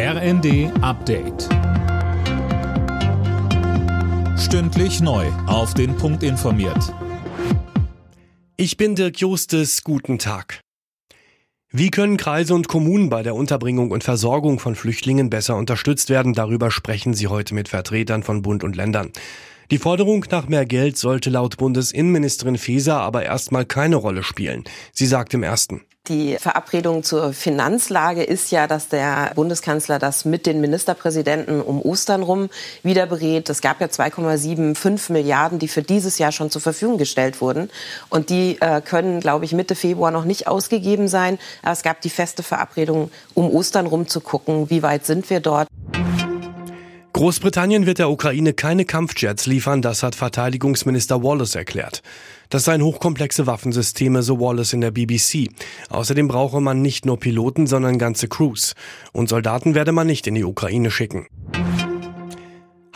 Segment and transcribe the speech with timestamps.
[0.00, 1.48] RND Update.
[4.38, 5.26] Stündlich neu.
[5.48, 6.94] Auf den Punkt informiert.
[8.56, 9.82] Ich bin Dirk Justes.
[9.82, 10.60] Guten Tag.
[11.72, 16.32] Wie können Kreise und Kommunen bei der Unterbringung und Versorgung von Flüchtlingen besser unterstützt werden?
[16.32, 19.10] Darüber sprechen Sie heute mit Vertretern von Bund und Ländern.
[19.70, 24.64] Die Forderung nach mehr Geld sollte laut Bundesinnenministerin Faeser aber erstmal keine Rolle spielen.
[24.92, 25.82] Sie sagt im ersten.
[26.08, 32.22] Die Verabredung zur Finanzlage ist ja, dass der Bundeskanzler das mit den Ministerpräsidenten um Ostern
[32.22, 32.48] rum
[32.82, 33.50] wieder berät.
[33.50, 37.68] Es gab ja 2,75 Milliarden, die für dieses Jahr schon zur Verfügung gestellt wurden.
[38.08, 41.38] Und die äh, können, glaube ich, Mitte Februar noch nicht ausgegeben sein.
[41.60, 45.40] Aber es gab die feste Verabredung, um Ostern rum zu gucken, wie weit sind wir
[45.40, 45.68] dort.
[47.18, 52.00] Großbritannien wird der Ukraine keine Kampfjets liefern, das hat Verteidigungsminister Wallace erklärt.
[52.48, 55.48] Das seien hochkomplexe Waffensysteme, so Wallace in der BBC.
[55.88, 58.76] Außerdem brauche man nicht nur Piloten, sondern ganze Crews.
[59.10, 61.26] Und Soldaten werde man nicht in die Ukraine schicken.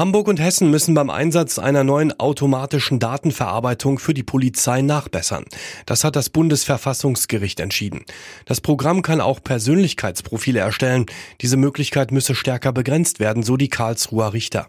[0.00, 5.44] Hamburg und Hessen müssen beim Einsatz einer neuen automatischen Datenverarbeitung für die Polizei nachbessern.
[5.84, 8.06] Das hat das Bundesverfassungsgericht entschieden.
[8.46, 11.04] Das Programm kann auch Persönlichkeitsprofile erstellen.
[11.42, 14.68] Diese Möglichkeit müsse stärker begrenzt werden, so die Karlsruher Richter.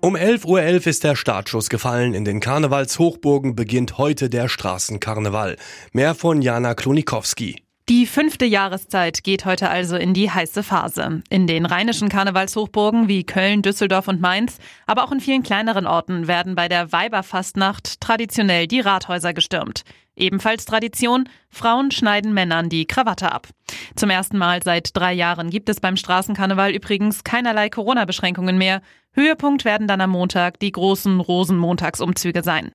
[0.00, 2.14] Um 11.11 Uhr .11 ist der Startschuss gefallen.
[2.14, 5.58] In den Karnevalshochburgen beginnt heute der Straßenkarneval.
[5.92, 7.64] Mehr von Jana Klonikowski.
[7.90, 11.22] Die fünfte Jahreszeit geht heute also in die heiße Phase.
[11.28, 16.26] In den rheinischen Karnevalshochburgen wie Köln, Düsseldorf und Mainz, aber auch in vielen kleineren Orten
[16.26, 19.84] werden bei der Weiberfastnacht traditionell die Rathäuser gestürmt.
[20.16, 23.48] Ebenfalls Tradition, Frauen schneiden Männern die Krawatte ab.
[23.96, 28.80] Zum ersten Mal seit drei Jahren gibt es beim Straßenkarneval übrigens keinerlei Corona-Beschränkungen mehr.
[29.12, 32.72] Höhepunkt werden dann am Montag die großen Rosenmontagsumzüge sein.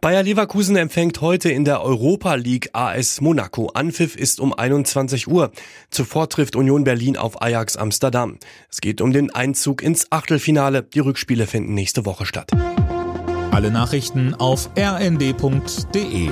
[0.00, 3.70] Bayer Leverkusen empfängt heute in der Europa League AS Monaco.
[3.74, 5.50] Anpfiff ist um 21 Uhr.
[5.90, 8.38] Zuvor trifft Union Berlin auf Ajax Amsterdam.
[8.70, 10.84] Es geht um den Einzug ins Achtelfinale.
[10.84, 12.52] Die Rückspiele finden nächste Woche statt.
[13.50, 16.30] Alle Nachrichten auf rnd.de